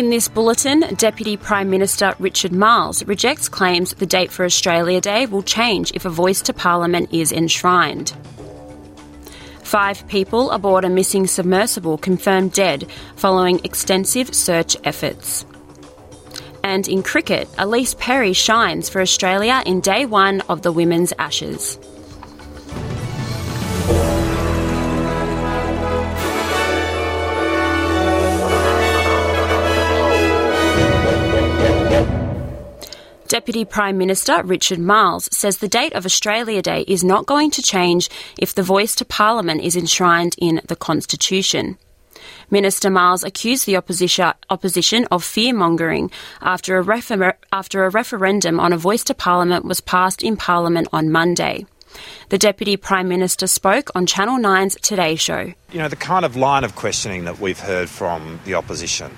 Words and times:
In 0.00 0.08
this 0.08 0.28
bulletin, 0.28 0.80
Deputy 0.94 1.36
Prime 1.36 1.68
Minister 1.68 2.14
Richard 2.18 2.52
Marles 2.52 3.04
rejects 3.04 3.50
claims 3.50 3.92
the 3.92 4.06
date 4.06 4.30
for 4.30 4.46
Australia 4.46 4.98
Day 4.98 5.26
will 5.26 5.42
change 5.42 5.92
if 5.92 6.06
a 6.06 6.08
voice 6.08 6.40
to 6.40 6.54
Parliament 6.54 7.12
is 7.12 7.32
enshrined. 7.32 8.16
Five 9.62 10.08
people 10.08 10.52
aboard 10.52 10.86
a 10.86 10.88
missing 10.88 11.26
submersible 11.26 11.98
confirmed 11.98 12.54
dead 12.54 12.90
following 13.16 13.60
extensive 13.62 14.34
search 14.34 14.74
efforts. 14.84 15.44
And 16.64 16.88
in 16.88 17.02
cricket, 17.02 17.46
Ellyse 17.58 17.98
Perry 17.98 18.32
shines 18.32 18.88
for 18.88 19.02
Australia 19.02 19.62
in 19.66 19.80
day 19.80 20.06
one 20.06 20.40
of 20.48 20.62
the 20.62 20.72
Women's 20.72 21.12
Ashes. 21.18 21.78
Deputy 33.40 33.64
Prime 33.64 33.96
Minister 33.96 34.42
Richard 34.42 34.78
Marles 34.78 35.26
says 35.32 35.56
the 35.56 35.66
date 35.66 35.94
of 35.94 36.04
Australia 36.04 36.60
Day 36.60 36.84
is 36.86 37.02
not 37.02 37.24
going 37.24 37.50
to 37.52 37.62
change 37.62 38.10
if 38.38 38.54
the 38.54 38.62
voice 38.62 38.94
to 38.96 39.04
Parliament 39.06 39.62
is 39.62 39.76
enshrined 39.76 40.34
in 40.36 40.60
the 40.66 40.76
Constitution. 40.76 41.78
Minister 42.50 42.90
Marles 42.90 43.24
accused 43.24 43.64
the 43.64 43.78
opposition, 43.78 45.06
of 45.10 45.24
fear 45.24 45.54
mongering 45.54 46.10
after 46.42 46.82
refer- 46.82 47.38
after 47.50 47.86
a 47.86 47.88
referendum 47.88 48.60
on 48.60 48.74
a 48.74 48.76
voice 48.76 49.04
to 49.04 49.14
Parliament 49.14 49.64
was 49.64 49.80
passed 49.80 50.22
in 50.22 50.36
Parliament 50.36 50.88
on 50.92 51.08
Monday. 51.10 51.64
The 52.28 52.38
Deputy 52.38 52.76
Prime 52.76 53.08
Minister 53.08 53.46
spoke 53.46 53.90
on 53.94 54.06
Channel 54.06 54.38
9's 54.38 54.76
Today 54.80 55.16
Show. 55.16 55.52
You 55.72 55.78
know, 55.78 55.88
the 55.88 55.96
kind 55.96 56.24
of 56.24 56.36
line 56.36 56.64
of 56.64 56.76
questioning 56.76 57.24
that 57.24 57.40
we've 57.40 57.58
heard 57.58 57.88
from 57.88 58.40
the 58.44 58.54
opposition 58.54 59.10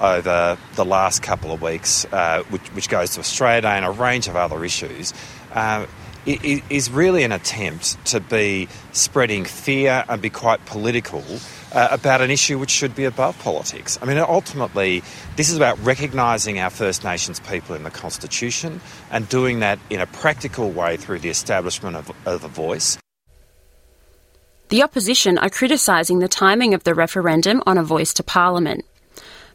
over 0.00 0.58
the 0.74 0.84
last 0.84 1.22
couple 1.22 1.52
of 1.52 1.62
weeks, 1.62 2.04
uh, 2.06 2.42
which, 2.50 2.66
which, 2.74 2.88
goes 2.88 3.10
to 3.14 3.20
Australia 3.20 3.68
and 3.68 3.84
a 3.84 3.90
range 3.90 4.28
of 4.28 4.36
other 4.36 4.64
issues, 4.64 5.14
uh, 5.52 5.86
is 6.26 6.90
really 6.90 7.22
an 7.22 7.32
attempt 7.32 8.04
to 8.06 8.20
be 8.20 8.68
spreading 8.92 9.44
fear 9.44 10.04
and 10.08 10.20
be 10.20 10.30
quite 10.30 10.64
political 10.66 11.24
uh, 11.76 11.88
about 11.90 12.22
an 12.22 12.30
issue 12.30 12.58
which 12.58 12.70
should 12.70 12.96
be 12.96 13.04
above 13.04 13.38
politics. 13.40 13.98
I 14.00 14.06
mean, 14.06 14.16
ultimately, 14.16 15.02
this 15.36 15.50
is 15.50 15.56
about 15.56 15.78
recognising 15.84 16.58
our 16.58 16.70
First 16.70 17.04
Nations 17.04 17.38
people 17.38 17.76
in 17.76 17.82
the 17.82 17.90
Constitution 17.90 18.80
and 19.10 19.28
doing 19.28 19.60
that 19.60 19.78
in 19.90 20.00
a 20.00 20.06
practical 20.06 20.70
way 20.70 20.96
through 20.96 21.18
the 21.18 21.28
establishment 21.28 21.96
of, 21.96 22.10
of 22.26 22.44
a 22.44 22.48
voice. 22.48 22.96
The 24.70 24.82
opposition 24.82 25.36
are 25.38 25.50
criticising 25.50 26.18
the 26.18 26.28
timing 26.28 26.72
of 26.72 26.82
the 26.84 26.94
referendum 26.94 27.62
on 27.66 27.76
a 27.76 27.84
voice 27.84 28.14
to 28.14 28.22
Parliament. 28.22 28.84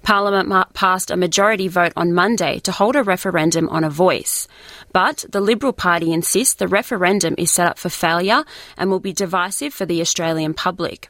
Parliament 0.04 0.74
passed 0.74 1.12
a 1.12 1.18
majority 1.18 1.68
vote 1.68 1.94
on 1.96 2.14
Monday 2.14 2.60
to 2.60 2.72
hold 2.72 2.96
a 2.96 3.04
referendum 3.04 3.68
on 3.70 3.84
a 3.84 3.90
voice. 3.90 4.48
But 4.94 5.26
the 5.30 5.42
Liberal 5.42 5.74
Party 5.74 6.14
insists 6.14 6.54
the 6.54 6.68
referendum 6.68 7.36
is 7.38 7.52
set 7.52 7.68
up 7.68 7.80
for 7.80 7.90
failure 7.90 8.44
and 8.78 8.90
will 8.90 9.00
be 9.00 9.14
divisive 9.14 9.74
for 9.74 9.86
the 9.86 10.02
Australian 10.02 10.54
public. 10.54 11.10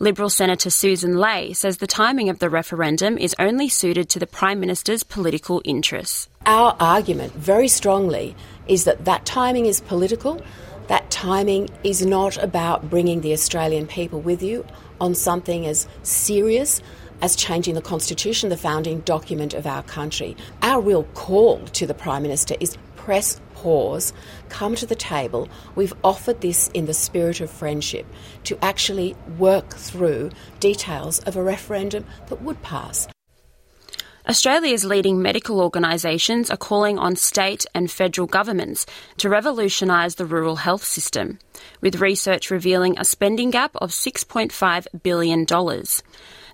Liberal 0.00 0.30
Senator 0.30 0.70
Susan 0.70 1.16
Ley 1.16 1.52
says 1.54 1.78
the 1.78 1.88
timing 1.88 2.28
of 2.28 2.38
the 2.38 2.48
referendum 2.48 3.18
is 3.18 3.34
only 3.36 3.68
suited 3.68 4.08
to 4.10 4.20
the 4.20 4.28
Prime 4.28 4.60
Minister's 4.60 5.02
political 5.02 5.60
interests. 5.64 6.28
Our 6.46 6.76
argument, 6.78 7.32
very 7.32 7.66
strongly, 7.66 8.36
is 8.68 8.84
that 8.84 9.06
that 9.06 9.26
timing 9.26 9.66
is 9.66 9.80
political. 9.80 10.40
That 10.86 11.10
timing 11.10 11.68
is 11.82 12.06
not 12.06 12.40
about 12.40 12.88
bringing 12.88 13.22
the 13.22 13.32
Australian 13.32 13.88
people 13.88 14.20
with 14.20 14.40
you 14.40 14.64
on 15.00 15.16
something 15.16 15.66
as 15.66 15.88
serious 16.04 16.80
as 17.20 17.34
changing 17.34 17.74
the 17.74 17.82
Constitution, 17.82 18.50
the 18.50 18.56
founding 18.56 19.00
document 19.00 19.52
of 19.52 19.66
our 19.66 19.82
country. 19.82 20.36
Our 20.62 20.80
real 20.80 21.02
call 21.14 21.58
to 21.58 21.88
the 21.88 21.94
Prime 21.94 22.22
Minister 22.22 22.54
is 22.60 22.78
press 23.08 23.40
pause, 23.54 24.12
come 24.50 24.74
to 24.74 24.84
the 24.84 24.94
table. 24.94 25.48
We've 25.74 25.94
offered 26.04 26.42
this 26.42 26.68
in 26.74 26.84
the 26.84 26.92
spirit 26.92 27.40
of 27.40 27.50
friendship 27.50 28.04
to 28.44 28.62
actually 28.62 29.16
work 29.38 29.70
through 29.70 30.28
details 30.60 31.18
of 31.20 31.34
a 31.34 31.42
referendum 31.42 32.04
that 32.26 32.42
would 32.42 32.60
pass. 32.60 33.08
Australia's 34.28 34.84
leading 34.84 35.22
medical 35.22 35.58
organisations 35.62 36.50
are 36.50 36.58
calling 36.58 36.98
on 36.98 37.16
state 37.16 37.64
and 37.74 37.90
federal 37.90 38.26
governments 38.26 38.84
to 39.16 39.30
revolutionise 39.30 40.16
the 40.16 40.26
rural 40.26 40.56
health 40.56 40.84
system, 40.84 41.38
with 41.80 42.02
research 42.02 42.50
revealing 42.50 42.94
a 42.98 43.06
spending 43.06 43.50
gap 43.50 43.74
of 43.76 43.90
$6.5 43.90 44.86
billion. 45.02 45.46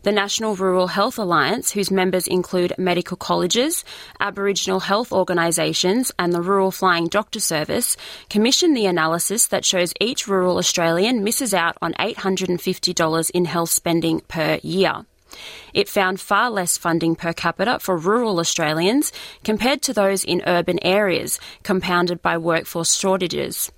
The 0.04 0.12
National 0.12 0.54
Rural 0.54 0.88
Health 0.88 1.16
Alliance, 1.18 1.70
whose 1.70 1.90
members 1.90 2.26
include 2.26 2.74
medical 2.76 3.16
colleges, 3.16 3.86
Aboriginal 4.20 4.80
health 4.80 5.12
organisations, 5.12 6.12
and 6.18 6.30
the 6.30 6.42
Royal 6.42 6.70
Flying 6.70 7.08
Doctor 7.08 7.40
Service, 7.40 7.96
commissioned 8.28 8.76
the 8.76 8.84
analysis 8.84 9.46
that 9.46 9.64
shows 9.64 9.94
each 10.02 10.28
rural 10.28 10.58
Australian 10.58 11.24
misses 11.24 11.54
out 11.54 11.78
on 11.80 11.94
$850 11.94 13.30
in 13.30 13.46
health 13.46 13.70
spending 13.70 14.20
per 14.28 14.60
year. 14.62 15.06
It 15.72 15.88
found 15.88 16.20
far 16.20 16.50
less 16.50 16.76
funding 16.76 17.16
per 17.16 17.32
capita 17.32 17.78
for 17.78 17.96
rural 17.96 18.40
Australians 18.40 19.10
compared 19.42 19.80
to 19.84 19.94
those 19.94 20.22
in 20.22 20.42
urban 20.46 20.78
areas, 20.84 21.40
compounded 21.62 22.20
by 22.20 22.36
workforce 22.36 22.94
shortages. 22.94 23.72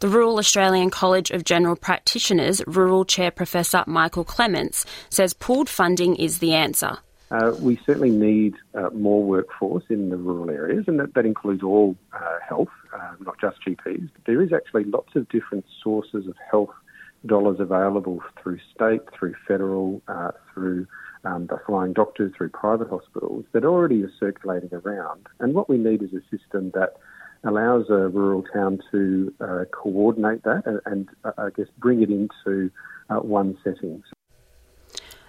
The 0.00 0.08
Royal 0.08 0.38
Australian 0.38 0.90
College 0.90 1.32
of 1.32 1.42
General 1.42 1.74
Practitioners 1.74 2.62
Rural 2.68 3.04
Chair 3.04 3.32
Professor 3.32 3.82
Michael 3.88 4.22
Clements 4.22 4.86
says 5.10 5.34
pooled 5.34 5.68
funding 5.68 6.14
is 6.14 6.38
the 6.38 6.54
answer. 6.54 6.98
Uh, 7.32 7.52
we 7.58 7.80
certainly 7.84 8.10
need 8.10 8.54
uh, 8.76 8.90
more 8.90 9.24
workforce 9.24 9.82
in 9.90 10.10
the 10.10 10.16
rural 10.16 10.50
areas, 10.50 10.84
and 10.86 11.00
that, 11.00 11.14
that 11.14 11.26
includes 11.26 11.64
all 11.64 11.96
uh, 12.12 12.38
health, 12.48 12.68
uh, 12.94 13.14
not 13.18 13.40
just 13.40 13.56
GPs. 13.66 14.08
There 14.24 14.40
is 14.40 14.52
actually 14.52 14.84
lots 14.84 15.16
of 15.16 15.28
different 15.30 15.64
sources 15.82 16.28
of 16.28 16.36
health 16.48 16.70
dollars 17.26 17.58
available 17.58 18.22
through 18.40 18.60
state, 18.72 19.00
through 19.18 19.34
federal, 19.48 20.00
uh, 20.06 20.30
through 20.54 20.86
um, 21.24 21.48
the 21.48 21.58
flying 21.66 21.92
doctors, 21.92 22.32
through 22.36 22.50
private 22.50 22.88
hospitals 22.88 23.46
that 23.50 23.64
already 23.64 24.04
are 24.04 24.12
circulating 24.20 24.72
around. 24.72 25.26
And 25.40 25.54
what 25.54 25.68
we 25.68 25.76
need 25.76 26.04
is 26.04 26.10
a 26.14 26.22
system 26.30 26.70
that 26.74 26.94
allows 27.44 27.88
a 27.88 28.08
rural 28.08 28.42
town 28.52 28.80
to 28.90 29.32
uh, 29.40 29.64
coordinate 29.70 30.42
that 30.44 30.62
and, 30.66 30.80
and 30.86 31.08
uh, 31.24 31.32
I 31.38 31.50
guess 31.50 31.66
bring 31.78 32.02
it 32.02 32.10
into 32.10 32.70
uh, 33.10 33.16
one 33.16 33.56
setting. 33.64 34.02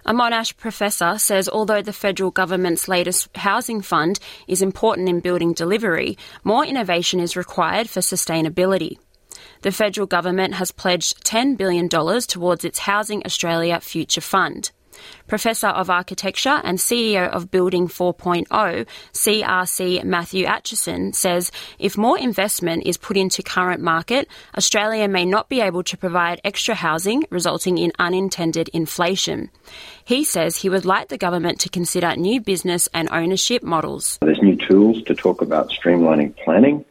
A 0.06 0.12
Monash 0.12 0.56
professor 0.56 1.18
says 1.18 1.48
although 1.48 1.82
the 1.82 1.92
federal 1.92 2.30
government's 2.30 2.88
latest 2.88 3.36
housing 3.36 3.82
fund 3.82 4.18
is 4.48 4.62
important 4.62 5.08
in 5.08 5.20
building 5.20 5.52
delivery, 5.52 6.16
more 6.42 6.64
innovation 6.64 7.20
is 7.20 7.36
required 7.36 7.88
for 7.88 8.00
sustainability. 8.00 8.98
The 9.62 9.72
federal 9.72 10.06
government 10.06 10.54
has 10.54 10.72
pledged 10.72 11.24
$10 11.24 11.56
billion 11.56 11.88
towards 11.88 12.64
its 12.64 12.80
Housing 12.80 13.22
Australia 13.24 13.78
Future 13.80 14.20
Fund. 14.20 14.70
Professor 15.26 15.68
of 15.68 15.90
Architecture 15.90 16.60
and 16.64 16.78
CEO 16.78 17.28
of 17.28 17.50
Building 17.50 17.88
4.0, 17.88 18.86
CRC 19.12 20.04
Matthew 20.04 20.46
Aitchison, 20.46 21.14
says 21.14 21.52
if 21.78 21.96
more 21.96 22.18
investment 22.18 22.86
is 22.86 22.96
put 22.96 23.16
into 23.16 23.42
current 23.42 23.80
market, 23.80 24.28
Australia 24.56 25.08
may 25.08 25.24
not 25.24 25.48
be 25.48 25.60
able 25.60 25.82
to 25.84 25.96
provide 25.96 26.40
extra 26.44 26.74
housing, 26.74 27.24
resulting 27.30 27.78
in 27.78 27.92
unintended 27.98 28.68
inflation. 28.70 29.50
He 30.04 30.24
says 30.24 30.56
he 30.56 30.68
would 30.68 30.84
like 30.84 31.08
the 31.08 31.18
government 31.18 31.60
to 31.60 31.68
consider 31.68 32.16
new 32.16 32.40
business 32.40 32.88
and 32.92 33.08
ownership 33.12 33.62
models. 33.62 34.18
There's 34.22 34.42
new 34.42 34.56
tools 34.56 35.02
to 35.04 35.14
talk 35.14 35.42
about 35.42 35.70
streamlining 35.70 36.36
planning. 36.36 36.84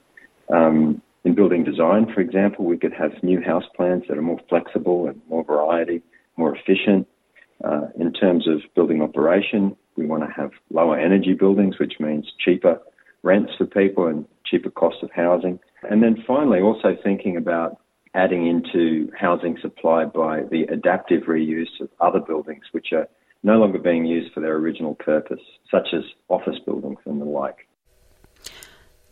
Um, 0.50 1.02
in 1.26 1.36
building 1.36 1.66
design, 1.66 2.12
for 2.14 2.22
example, 2.22 2.64
we 2.64 2.78
could 2.78 2.94
have 2.94 3.12
new 3.22 3.42
house 3.42 3.66
plans 3.76 4.06
that 4.08 4.18
are 4.18 4.22
more 4.22 4.40
flexible 4.48 5.08
and 5.08 5.22
more 5.30 5.44
variety, 5.44 6.02
more 6.38 6.56
efficient. 6.56 7.08
Uh, 7.64 7.88
in 8.00 8.14
terms 8.14 8.48
of 8.48 8.62
building 8.76 9.02
operation, 9.02 9.76
we 9.98 10.06
want 10.06 10.24
to 10.24 10.32
have 10.32 10.52
lower 10.72 10.98
energy 10.98 11.34
buildings, 11.34 11.78
which 11.80 11.94
means 12.00 12.32
cheaper 12.44 12.80
rents 13.24 13.52
for 13.58 13.66
people 13.66 14.08
and 14.08 14.26
cheaper 14.46 14.70
cost 14.70 14.98
of 15.04 15.12
housing. 15.12 15.60
And 15.90 16.02
then 16.02 16.24
finally, 16.26 16.62
also 16.62 16.96
thinking 17.04 17.36
about 17.36 17.78
adding 18.14 18.48
into 18.48 19.12
housing 19.18 19.58
supply 19.62 20.06
by 20.06 20.44
the 20.50 20.64
adaptive 20.64 21.24
reuse 21.24 21.80
of 21.82 21.90
other 22.00 22.20
buildings, 22.20 22.64
which 22.72 22.88
are 22.94 23.08
no 23.44 23.58
longer 23.58 23.78
being 23.78 24.06
used 24.06 24.34
for 24.34 24.40
their 24.40 24.56
original 24.56 24.96
purpose, 24.96 25.42
such 25.70 25.90
as 25.94 26.04
office 26.28 26.58
buildings 26.66 27.00
and 27.06 27.22
the 27.22 27.26
like. 27.26 27.68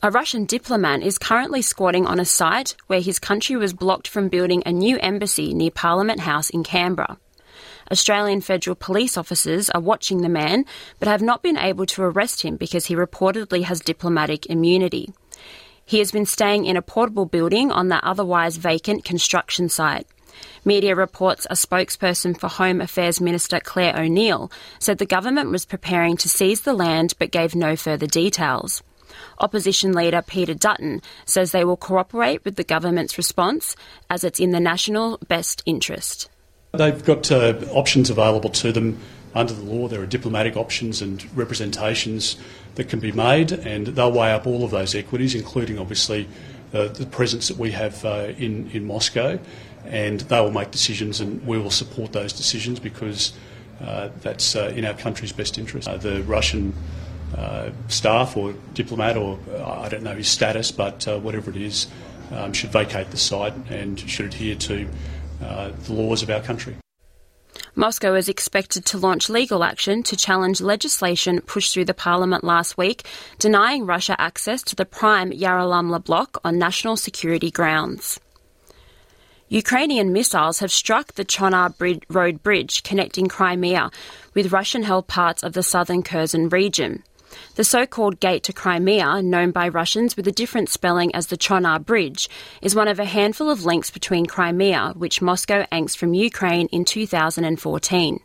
A 0.04 0.12
Russian 0.12 0.46
diplomat 0.46 1.02
is 1.02 1.18
currently 1.18 1.62
squatting 1.62 2.06
on 2.06 2.20
a 2.20 2.26
site 2.26 2.76
where 2.88 3.02
his 3.02 3.20
country 3.20 3.56
was 3.56 3.74
blocked 3.74 4.08
from 4.08 4.30
building 4.30 4.62
a 4.66 4.72
new 4.72 4.98
embassy 5.00 5.54
near 5.54 5.72
Parliament 5.72 6.20
House 6.20 6.50
in 6.50 6.64
Canberra. 6.64 7.18
Australian 7.92 8.42
federal 8.42 8.76
police 8.76 9.18
officers 9.18 9.70
are 9.70 9.82
watching 9.82 10.22
the 10.22 10.30
man 10.30 10.66
but 11.00 11.08
have 11.08 11.22
not 11.22 11.42
been 11.42 11.58
able 11.58 11.86
to 11.86 12.04
arrest 12.04 12.42
him 12.42 12.56
because 12.56 12.86
he 12.88 12.96
reportedly 12.96 13.64
has 13.64 13.80
diplomatic 13.80 14.46
immunity. 14.48 15.12
He 15.86 16.00
has 16.00 16.12
been 16.12 16.26
staying 16.26 16.66
in 16.66 16.76
a 16.76 16.82
portable 16.82 17.26
building 17.26 17.72
on 17.72 17.88
the 17.88 18.06
otherwise 18.06 18.58
vacant 18.58 19.06
construction 19.06 19.70
site. 19.70 20.06
Media 20.66 20.96
reports 20.96 21.48
a 21.50 21.54
spokesperson 21.54 22.38
for 22.38 22.48
Home 22.48 22.82
Affairs 22.82 23.22
Minister 23.22 23.60
Clare 23.60 23.98
O'Neil 23.98 24.52
said 24.80 24.98
the 24.98 25.06
government 25.06 25.50
was 25.50 25.66
preparing 25.66 26.18
to 26.18 26.30
seize 26.30 26.62
the 26.62 26.74
land 26.74 27.14
but 27.18 27.32
gave 27.32 27.56
no 27.56 27.76
further 27.76 28.06
details. 28.06 28.84
Opposition 29.40 29.94
leader 29.94 30.22
Peter 30.22 30.54
Dutton 30.54 31.02
says 31.26 31.52
they 31.52 31.64
will 31.64 31.78
cooperate 31.78 32.44
with 32.44 32.56
the 32.56 32.64
government's 32.64 33.18
response 33.18 33.76
as 34.10 34.24
it's 34.24 34.40
in 34.40 34.52
the 34.52 34.60
national 34.60 35.18
best 35.28 35.64
interest. 35.66 36.30
They've 36.74 37.04
got 37.04 37.32
uh, 37.32 37.54
options 37.72 38.10
available 38.10 38.50
to 38.50 38.72
them 38.72 39.00
under 39.34 39.54
the 39.54 39.64
law. 39.64 39.88
There 39.88 40.02
are 40.02 40.08
diplomatic 40.08 40.58
options 40.58 41.02
and 41.02 41.26
representations 41.36 42.36
that 42.76 42.90
can 42.90 43.00
be 43.00 43.12
made, 43.12 43.52
and 43.52 43.88
they'll 43.88 44.12
weigh 44.12 44.32
up 44.32 44.46
all 44.46 44.64
of 44.64 44.72
those 44.72 44.94
equities, 44.94 45.34
including 45.34 45.80
obviously 45.80 46.28
uh, 46.74 46.88
the 46.88 47.06
presence 47.06 47.48
that 47.48 47.58
we 47.58 47.72
have 47.72 48.04
uh, 48.04 48.34
in, 48.38 48.70
in 48.72 48.86
Moscow 48.86 49.40
and 49.86 50.22
they 50.22 50.40
will 50.40 50.52
make 50.52 50.72
decisions, 50.72 51.22
and 51.22 51.46
we 51.48 51.58
will 51.58 51.72
support 51.72 52.12
those 52.12 52.34
decisions 52.34 52.80
because 52.80 53.34
uh, 53.82 54.10
that's 54.22 54.56
uh, 54.56 54.74
in 54.76 54.86
our 54.86 54.94
country's 54.94 55.32
best 55.32 55.58
interest. 55.58 55.88
Uh, 55.88 55.98
the 55.98 56.24
Russian 56.24 56.74
staff 57.88 58.38
or 58.38 58.54
diplomat, 58.74 59.18
or 59.18 59.38
I 59.64 59.90
don't 59.90 60.04
know 60.04 60.16
his 60.16 60.28
status, 60.28 60.72
but 60.72 61.06
whatever 61.22 61.52
it 61.52 61.58
is, 61.58 61.88
um, 62.32 62.54
should 62.54 62.72
vacate 62.72 63.12
the 63.12 63.18
site 63.18 63.54
and 63.70 64.00
should 64.00 64.28
adhere 64.28 64.56
to 64.56 64.90
the 65.40 65.94
laws 65.94 66.24
of 66.24 66.30
our 66.30 66.42
country. 66.42 66.76
Moscow 67.76 68.16
is 68.16 68.28
expected 68.28 68.86
to 68.86 68.98
launch 68.98 69.30
legal 69.30 69.64
action 69.64 70.02
to 70.04 70.18
challenge 70.18 70.62
legislation 70.62 71.42
pushed 71.42 71.74
through 71.74 71.86
the 71.86 71.94
parliament 71.94 72.44
last 72.44 72.78
week, 72.78 73.06
denying 73.38 73.86
Russia 73.86 74.20
access 74.20 74.64
to 74.64 74.76
the 74.76 74.86
prime 74.86 75.32
Yarralumla 75.32 76.04
block 76.04 76.40
on 76.44 76.58
national 76.58 76.98
security 76.98 77.52
grounds. 77.52 78.20
Ukrainian 79.50 80.12
missiles 80.12 80.60
have 80.60 80.72
struck 80.72 81.14
the 81.14 81.24
Chonhar 81.24 81.74
Road 82.10 82.44
Bridge 82.44 82.84
connecting 82.84 83.28
Crimea 83.28 83.92
with 84.34 84.52
Russian 84.52 84.84
held 84.84 85.08
parts 85.08 85.44
of 85.44 85.54
the 85.54 85.64
southern 85.64 86.04
Kherson 86.04 86.50
region. 86.50 87.04
The 87.56 87.64
so 87.64 87.86
called 87.86 88.20
Gate 88.20 88.44
to 88.44 88.54
Crimea, 88.54 89.22
known 89.22 89.52
by 89.52 89.68
Russians 89.68 90.16
with 90.16 90.28
a 90.28 90.32
different 90.32 90.70
spelling 90.70 91.14
as 91.16 91.28
the 91.28 91.38
Chongar 91.38 91.84
Bridge, 91.84 92.30
is 92.62 92.76
one 92.76 92.88
of 92.88 93.00
a 93.00 93.06
handful 93.06 93.50
of 93.50 93.66
links 93.66 93.90
between 93.90 94.26
Crimea, 94.26 94.94
which 94.96 95.22
Moscow 95.22 95.66
annexed 95.72 95.98
from 95.98 96.14
Ukraine 96.14 96.68
in 96.68 96.86
2014. 96.86 98.20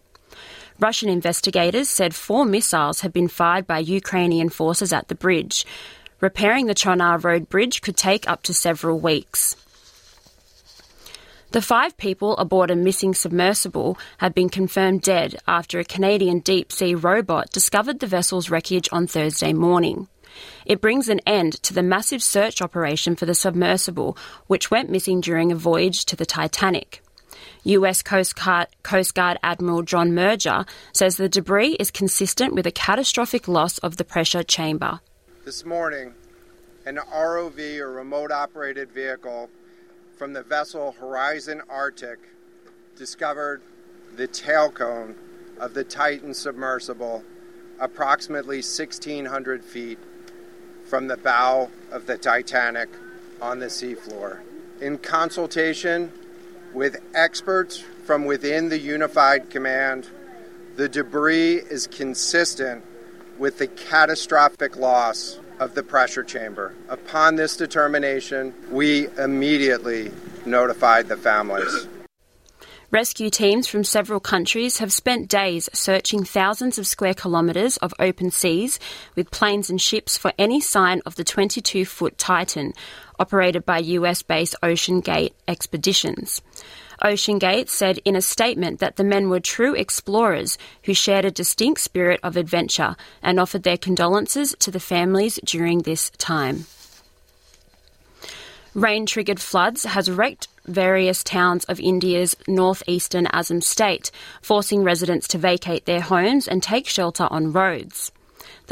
Russian 0.78 1.08
investigators 1.08 1.88
said 1.88 2.14
four 2.14 2.44
missiles 2.44 3.00
had 3.00 3.12
been 3.12 3.28
fired 3.28 3.66
by 3.66 3.78
Ukrainian 3.78 4.48
forces 4.48 4.92
at 4.92 5.08
the 5.08 5.14
bridge. 5.14 5.64
Repairing 6.20 6.66
the 6.66 6.74
Chonhar 6.74 7.22
Road 7.22 7.48
Bridge 7.48 7.82
could 7.82 7.96
take 7.96 8.28
up 8.28 8.42
to 8.44 8.54
several 8.54 8.98
weeks. 8.98 9.56
The 11.52 11.60
five 11.60 11.98
people 11.98 12.34
aboard 12.38 12.70
a 12.70 12.76
missing 12.76 13.12
submersible 13.12 13.98
have 14.18 14.34
been 14.34 14.48
confirmed 14.48 15.02
dead 15.02 15.36
after 15.46 15.78
a 15.78 15.84
Canadian 15.84 16.38
deep 16.38 16.72
sea 16.72 16.94
robot 16.94 17.50
discovered 17.50 18.00
the 18.00 18.06
vessel's 18.06 18.48
wreckage 18.48 18.88
on 18.90 19.06
Thursday 19.06 19.52
morning. 19.52 20.08
It 20.64 20.80
brings 20.80 21.10
an 21.10 21.20
end 21.26 21.62
to 21.64 21.74
the 21.74 21.82
massive 21.82 22.22
search 22.22 22.62
operation 22.62 23.16
for 23.16 23.26
the 23.26 23.34
submersible, 23.34 24.16
which 24.46 24.70
went 24.70 24.88
missing 24.88 25.20
during 25.20 25.52
a 25.52 25.54
voyage 25.54 26.06
to 26.06 26.16
the 26.16 26.24
Titanic. 26.24 27.02
US 27.64 28.00
Coast 28.00 28.34
Guard, 28.34 28.68
Coast 28.82 29.14
Guard, 29.14 29.38
Admiral 29.42 29.82
John 29.82 30.14
Mauger 30.14 30.64
says 30.94 31.18
the 31.18 31.28
debris 31.28 31.72
is 31.72 31.90
consistent 31.90 32.54
with 32.54 32.66
a 32.66 32.72
catastrophic 32.72 33.46
loss 33.46 33.76
of 33.78 33.98
the 33.98 34.04
pressure 34.04 34.42
chamber. 34.42 35.00
This 35.44 35.66
morning, 35.66 36.14
an 36.86 36.96
ROV 36.96 37.78
or 37.78 37.92
remote 37.92 38.32
operated 38.32 38.90
vehicle 38.90 39.50
from 40.22 40.34
the 40.34 40.42
vessel 40.44 40.92
Horizon 41.00 41.60
Arctic 41.68 42.20
discovered 42.96 43.60
the 44.14 44.28
tail 44.28 44.70
cone 44.70 45.16
of 45.58 45.74
the 45.74 45.82
Titan 45.82 46.32
submersible 46.32 47.24
approximately 47.80 48.58
1,600 48.58 49.64
feet 49.64 49.98
from 50.86 51.08
the 51.08 51.16
bow 51.16 51.70
of 51.90 52.06
the 52.06 52.16
Titanic 52.16 52.88
on 53.40 53.58
the 53.58 53.66
seafloor. 53.66 54.38
In 54.80 54.96
consultation 54.96 56.12
with 56.72 57.02
experts 57.14 57.78
from 58.04 58.24
within 58.24 58.68
the 58.68 58.78
Unified 58.78 59.50
Command, 59.50 60.08
the 60.76 60.88
debris 60.88 61.54
is 61.56 61.88
consistent 61.88 62.84
with 63.38 63.58
the 63.58 63.66
catastrophic 63.66 64.76
loss 64.76 65.40
of 65.58 65.74
the 65.74 65.82
pressure 65.82 66.24
chamber. 66.24 66.74
Upon 66.88 67.36
this 67.36 67.56
determination, 67.56 68.54
we 68.70 69.08
immediately 69.18 70.10
notified 70.44 71.08
the 71.08 71.16
families. 71.16 71.86
Rescue 72.92 73.30
teams 73.30 73.66
from 73.66 73.84
several 73.84 74.20
countries 74.20 74.76
have 74.76 74.92
spent 74.92 75.30
days 75.30 75.70
searching 75.72 76.24
thousands 76.24 76.78
of 76.78 76.86
square 76.86 77.14
kilometres 77.14 77.78
of 77.78 77.94
open 77.98 78.30
seas 78.30 78.78
with 79.16 79.30
planes 79.30 79.70
and 79.70 79.80
ships 79.80 80.18
for 80.18 80.30
any 80.38 80.60
sign 80.60 81.00
of 81.06 81.14
the 81.14 81.24
22 81.24 81.86
foot 81.86 82.18
Titan, 82.18 82.74
operated 83.18 83.64
by 83.64 83.78
US 83.78 84.20
based 84.20 84.56
OceanGate 84.62 85.32
Expeditions. 85.48 86.42
OceanGate 87.04 87.68
said 87.68 87.98
in 88.04 88.16
a 88.16 88.22
statement 88.22 88.80
that 88.80 88.96
the 88.96 89.04
men 89.04 89.28
were 89.28 89.40
true 89.40 89.74
explorers 89.74 90.56
who 90.84 90.94
shared 90.94 91.24
a 91.24 91.30
distinct 91.30 91.80
spirit 91.80 92.20
of 92.22 92.36
adventure 92.36 92.96
and 93.22 93.40
offered 93.40 93.62
their 93.62 93.76
condolences 93.76 94.54
to 94.60 94.70
the 94.70 94.80
families 94.80 95.38
during 95.44 95.82
this 95.82 96.10
time. 96.18 96.66
Rain 98.74 99.04
triggered 99.04 99.40
floods 99.40 99.84
has 99.84 100.10
wrecked 100.10 100.48
various 100.64 101.22
towns 101.22 101.64
of 101.64 101.78
India's 101.78 102.34
northeastern 102.48 103.26
Assam 103.26 103.60
state, 103.60 104.10
forcing 104.40 104.82
residents 104.82 105.28
to 105.28 105.38
vacate 105.38 105.84
their 105.84 106.00
homes 106.00 106.48
and 106.48 106.62
take 106.62 106.86
shelter 106.86 107.28
on 107.30 107.52
roads. 107.52 108.12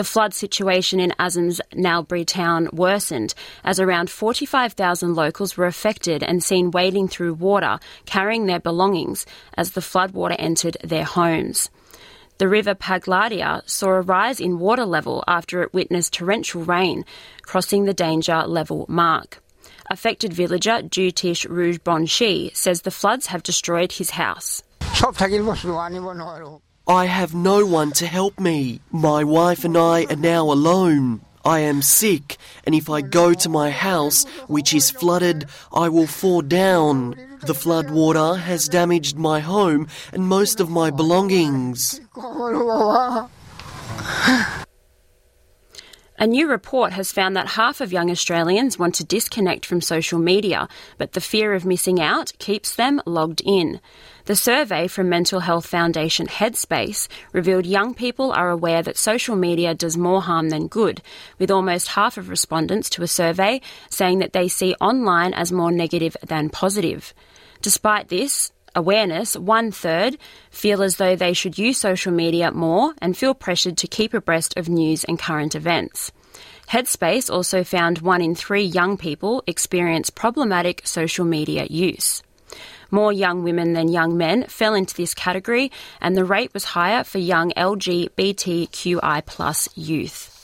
The 0.00 0.04
flood 0.04 0.32
situation 0.32 0.98
in 0.98 1.12
Assam's 1.18 1.60
Nalbari 1.74 2.24
town 2.24 2.70
worsened 2.72 3.34
as 3.64 3.78
around 3.78 4.08
45,000 4.08 5.14
locals 5.14 5.58
were 5.58 5.66
affected 5.66 6.22
and 6.22 6.42
seen 6.42 6.70
wading 6.70 7.08
through 7.08 7.34
water, 7.34 7.78
carrying 8.06 8.46
their 8.46 8.60
belongings 8.60 9.26
as 9.58 9.72
the 9.72 9.82
floodwater 9.82 10.36
entered 10.38 10.78
their 10.82 11.04
homes. 11.04 11.68
The 12.38 12.48
river 12.48 12.74
Pagladia 12.74 13.60
saw 13.68 13.90
a 13.90 14.00
rise 14.00 14.40
in 14.40 14.58
water 14.58 14.86
level 14.86 15.22
after 15.28 15.62
it 15.62 15.74
witnessed 15.74 16.14
torrential 16.14 16.64
rain, 16.64 17.04
crossing 17.42 17.84
the 17.84 17.92
danger 17.92 18.46
level 18.46 18.86
mark. 18.88 19.42
Affected 19.90 20.32
villager 20.32 20.80
Jutish 20.80 21.46
Rujbonshi 21.46 22.56
says 22.56 22.80
the 22.80 22.90
floods 22.90 23.26
have 23.26 23.42
destroyed 23.42 23.92
his 23.92 24.08
house. 24.08 24.62
I 26.90 27.06
have 27.06 27.34
no 27.36 27.64
one 27.64 27.92
to 27.92 28.06
help 28.08 28.40
me. 28.40 28.80
My 28.90 29.22
wife 29.22 29.64
and 29.64 29.76
I 29.76 30.06
are 30.10 30.16
now 30.16 30.50
alone. 30.50 31.20
I 31.44 31.60
am 31.60 31.82
sick, 31.82 32.36
and 32.64 32.74
if 32.74 32.90
I 32.90 33.00
go 33.00 33.32
to 33.32 33.48
my 33.48 33.70
house, 33.70 34.24
which 34.48 34.74
is 34.74 34.90
flooded, 34.90 35.46
I 35.72 35.88
will 35.88 36.08
fall 36.08 36.42
down. 36.42 37.14
The 37.46 37.54
flood 37.54 37.90
water 37.90 38.34
has 38.34 38.68
damaged 38.68 39.16
my 39.16 39.38
home 39.38 39.86
and 40.12 40.26
most 40.26 40.58
of 40.58 40.68
my 40.68 40.90
belongings. 40.90 42.00
A 46.22 46.26
new 46.26 46.48
report 46.48 46.92
has 46.92 47.12
found 47.12 47.34
that 47.34 47.50
half 47.50 47.80
of 47.80 47.92
young 47.92 48.10
Australians 48.10 48.78
want 48.78 48.94
to 48.96 49.04
disconnect 49.04 49.64
from 49.64 49.80
social 49.80 50.18
media, 50.18 50.68
but 50.98 51.12
the 51.12 51.20
fear 51.20 51.54
of 51.54 51.64
missing 51.64 51.98
out 51.98 52.32
keeps 52.38 52.74
them 52.74 53.00
logged 53.06 53.40
in. 53.42 53.80
The 54.30 54.36
survey 54.36 54.86
from 54.86 55.08
mental 55.08 55.40
health 55.40 55.66
foundation 55.66 56.28
Headspace 56.28 57.08
revealed 57.32 57.66
young 57.66 57.94
people 57.94 58.30
are 58.30 58.48
aware 58.48 58.80
that 58.80 58.96
social 58.96 59.34
media 59.34 59.74
does 59.74 59.96
more 59.96 60.22
harm 60.22 60.50
than 60.50 60.68
good, 60.68 61.02
with 61.40 61.50
almost 61.50 61.88
half 61.88 62.16
of 62.16 62.28
respondents 62.28 62.88
to 62.90 63.02
a 63.02 63.08
survey 63.08 63.60
saying 63.88 64.20
that 64.20 64.32
they 64.32 64.46
see 64.46 64.76
online 64.80 65.34
as 65.34 65.50
more 65.50 65.72
negative 65.72 66.16
than 66.24 66.48
positive. 66.48 67.12
Despite 67.60 68.06
this, 68.06 68.52
awareness, 68.72 69.36
one 69.36 69.72
third 69.72 70.16
feel 70.52 70.80
as 70.80 70.98
though 70.98 71.16
they 71.16 71.32
should 71.32 71.58
use 71.58 71.78
social 71.78 72.12
media 72.12 72.52
more 72.52 72.94
and 73.02 73.16
feel 73.16 73.34
pressured 73.34 73.78
to 73.78 73.88
keep 73.88 74.14
abreast 74.14 74.56
of 74.56 74.68
news 74.68 75.02
and 75.02 75.18
current 75.18 75.56
events. 75.56 76.12
Headspace 76.68 77.28
also 77.28 77.64
found 77.64 77.98
one 77.98 78.22
in 78.22 78.36
three 78.36 78.62
young 78.62 78.96
people 78.96 79.42
experience 79.48 80.08
problematic 80.08 80.82
social 80.84 81.24
media 81.24 81.66
use. 81.68 82.22
More 82.90 83.12
young 83.12 83.44
women 83.44 83.72
than 83.72 83.88
young 83.88 84.16
men 84.16 84.44
fell 84.44 84.74
into 84.74 84.94
this 84.94 85.14
category, 85.14 85.70
and 86.00 86.16
the 86.16 86.24
rate 86.24 86.52
was 86.54 86.64
higher 86.64 87.04
for 87.04 87.18
young 87.18 87.52
LGBTQI 87.52 89.22
youth. 89.76 90.36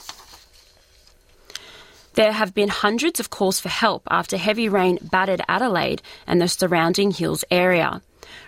There 2.13 2.31
have 2.31 2.53
been 2.55 2.69
hundreds 2.69 3.19
of 3.19 3.29
calls 3.29 3.59
for 3.59 3.69
help 3.69 4.01
after 4.09 4.37
heavy 4.37 4.69
rain 4.69 4.97
battered 5.01 5.41
Adelaide 5.47 6.01
and 6.25 6.41
the 6.41 6.47
surrounding 6.47 7.11
hills 7.11 7.43
area. 7.51 8.01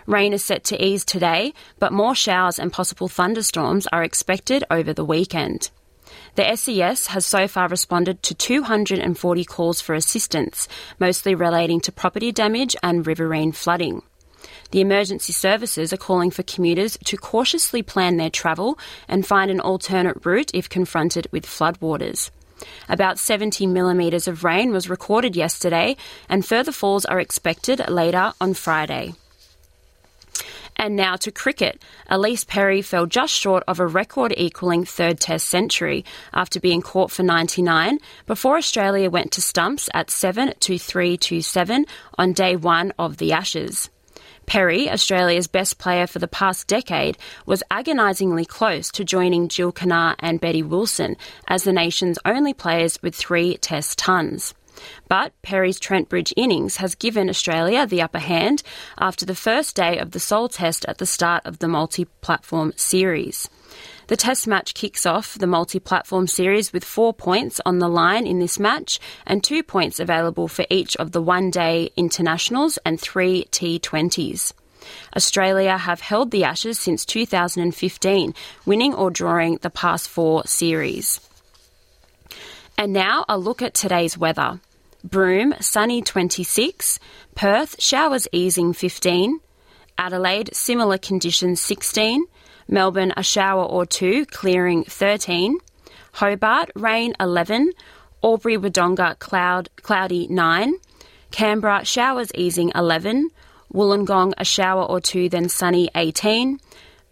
Rain 0.06 0.32
is 0.32 0.44
set 0.44 0.64
to 0.64 0.84
ease 0.84 1.04
today, 1.04 1.54
but 1.78 1.92
more 1.92 2.16
showers 2.16 2.58
and 2.58 2.72
possible 2.72 3.06
thunderstorms 3.06 3.86
are 3.92 4.02
expected 4.02 4.64
over 4.70 4.92
the 4.92 5.04
weekend. 5.04 5.70
The 6.36 6.56
SES 6.56 7.08
has 7.08 7.26
so 7.26 7.48
far 7.48 7.68
responded 7.68 8.22
to 8.24 8.34
240 8.34 9.44
calls 9.44 9.80
for 9.80 9.94
assistance, 9.94 10.68
mostly 10.98 11.34
relating 11.34 11.80
to 11.80 11.92
property 11.92 12.32
damage 12.32 12.76
and 12.82 13.06
riverine 13.06 13.52
flooding. 13.52 14.02
The 14.70 14.80
emergency 14.80 15.32
services 15.32 15.92
are 15.92 15.98
calling 15.98 16.30
for 16.30 16.42
commuters 16.42 16.96
to 17.04 17.16
cautiously 17.16 17.82
plan 17.82 18.16
their 18.16 18.30
travel 18.30 18.78
and 19.08 19.26
find 19.26 19.50
an 19.50 19.60
alternate 19.60 20.24
route 20.24 20.50
if 20.54 20.68
confronted 20.68 21.26
with 21.32 21.44
floodwaters. 21.44 22.30
About 22.88 23.18
70 23.18 23.66
millimetres 23.66 24.28
of 24.28 24.44
rain 24.44 24.70
was 24.70 24.88
recorded 24.88 25.34
yesterday, 25.34 25.96
and 26.28 26.44
further 26.44 26.72
falls 26.72 27.04
are 27.04 27.20
expected 27.20 27.88
later 27.88 28.32
on 28.40 28.54
Friday. 28.54 29.14
And 30.80 30.96
now 30.96 31.16
to 31.16 31.30
cricket. 31.30 31.82
Ellyse 32.10 32.46
Perry 32.46 32.80
fell 32.80 33.04
just 33.04 33.34
short 33.34 33.62
of 33.68 33.80
a 33.80 33.86
record 33.86 34.32
equalling 34.38 34.86
third 34.86 35.20
Test 35.20 35.46
century 35.46 36.06
after 36.32 36.58
being 36.58 36.80
caught 36.80 37.10
for 37.10 37.22
99 37.22 37.98
before 38.24 38.56
Australia 38.56 39.10
went 39.10 39.30
to 39.32 39.42
stumps 39.42 39.90
at 39.92 40.10
7 40.10 40.54
to 40.58 40.78
3 40.78 41.18
to 41.18 41.42
7 41.42 41.84
on 42.16 42.32
day 42.32 42.56
one 42.56 42.94
of 42.98 43.18
the 43.18 43.30
Ashes. 43.32 43.90
Perry, 44.46 44.90
Australia's 44.90 45.48
best 45.48 45.76
player 45.76 46.06
for 46.06 46.18
the 46.18 46.26
past 46.26 46.66
decade, 46.66 47.18
was 47.44 47.62
agonisingly 47.70 48.46
close 48.46 48.90
to 48.92 49.04
joining 49.04 49.48
Jill 49.48 49.72
Kennare 49.72 50.16
and 50.18 50.40
Betty 50.40 50.62
Wilson 50.62 51.14
as 51.46 51.64
the 51.64 51.74
nation's 51.74 52.18
only 52.24 52.54
players 52.54 52.98
with 53.02 53.14
three 53.14 53.58
Test 53.58 53.98
tons. 53.98 54.54
But 55.08 55.32
Perry's 55.42 55.80
Trent 55.80 56.08
Bridge 56.08 56.32
innings 56.36 56.76
has 56.76 56.94
given 56.94 57.28
Australia 57.28 57.86
the 57.86 58.02
upper 58.02 58.18
hand 58.18 58.62
after 58.98 59.26
the 59.26 59.34
first 59.34 59.76
day 59.76 59.98
of 59.98 60.12
the 60.12 60.20
sole 60.20 60.48
test 60.48 60.84
at 60.86 60.98
the 60.98 61.06
start 61.06 61.44
of 61.44 61.58
the 61.58 61.68
multi 61.68 62.04
platform 62.20 62.72
series. 62.76 63.48
The 64.08 64.16
test 64.16 64.48
match 64.48 64.74
kicks 64.74 65.06
off 65.06 65.38
the 65.38 65.46
multi-format 65.46 66.28
series 66.28 66.72
with 66.72 66.84
four 66.84 67.14
points 67.14 67.60
on 67.64 67.78
the 67.78 67.88
line 67.88 68.26
in 68.26 68.40
this 68.40 68.58
match 68.58 68.98
and 69.24 69.42
two 69.42 69.62
points 69.62 70.00
available 70.00 70.48
for 70.48 70.66
each 70.68 70.96
of 70.96 71.12
the 71.12 71.22
one 71.22 71.50
day 71.50 71.90
internationals 71.96 72.76
and 72.84 73.00
three 73.00 73.46
T20s. 73.52 74.52
Australia 75.14 75.78
have 75.78 76.00
held 76.00 76.32
the 76.32 76.42
Ashes 76.42 76.78
since 76.78 77.04
2015, 77.04 78.34
winning 78.66 78.94
or 78.94 79.10
drawing 79.10 79.58
the 79.58 79.70
past 79.70 80.08
four 80.08 80.44
series. 80.44 81.20
And 82.76 82.92
now 82.92 83.24
a 83.28 83.38
look 83.38 83.62
at 83.62 83.74
today's 83.74 84.18
weather. 84.18 84.58
Broome, 85.02 85.54
sunny 85.60 86.02
26. 86.02 86.98
Perth, 87.34 87.80
showers 87.80 88.28
easing 88.32 88.72
15. 88.72 89.40
Adelaide, 89.96 90.54
similar 90.54 90.98
conditions 90.98 91.60
16. 91.60 92.24
Melbourne, 92.68 93.12
a 93.16 93.22
shower 93.22 93.64
or 93.64 93.86
two, 93.86 94.26
clearing 94.26 94.84
13. 94.84 95.58
Hobart, 96.12 96.70
rain 96.74 97.14
11. 97.18 97.72
Albury 98.22 98.58
Wodonga, 98.58 99.18
cloud, 99.18 99.70
cloudy 99.82 100.26
9. 100.28 100.74
Canberra, 101.30 101.84
showers 101.84 102.30
easing 102.34 102.70
11. 102.74 103.30
Wollongong, 103.72 104.34
a 104.36 104.44
shower 104.44 104.82
or 104.82 105.00
two, 105.00 105.28
then 105.28 105.48
sunny 105.48 105.88
18. 105.94 106.58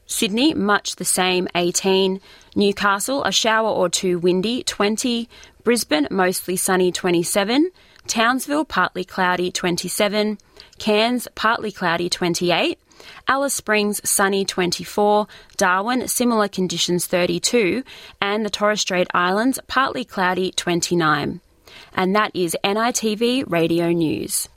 Sydney, 0.07 0.54
much 0.54 0.97
the 0.97 1.04
same 1.04 1.49
18. 1.54 2.21
Newcastle, 2.57 3.23
a 3.25 3.33
shower 3.33 3.68
or 3.68 3.88
two, 3.88 4.18
windy 4.18 4.62
20. 4.62 5.28
Brisbane, 5.69 6.09
mostly 6.11 6.57
sunny 6.57 6.91
27. 6.91 7.71
Townsville, 8.07 8.65
partly 8.65 9.05
cloudy 9.05 9.53
27. 9.53 10.39
Cairns, 10.79 11.29
partly 11.35 11.71
cloudy 11.71 12.09
28. 12.09 12.79
Alice 13.29 13.53
Springs, 13.53 14.01
sunny 14.09 14.47
24. 14.47 15.27
Darwin, 15.59 16.09
similar 16.09 16.49
conditions 16.49 17.05
32. 17.05 17.85
And 18.19 18.47
the 18.47 18.49
Torres 18.49 18.81
Strait 18.81 19.09
Islands, 19.13 19.61
partly 19.67 20.07
cloudy 20.07 20.53
29. 20.53 21.43
And 21.93 22.17
that 22.17 22.31
is 22.35 22.57
NITV 22.65 23.45
Radio 23.53 23.91
News. 23.91 24.49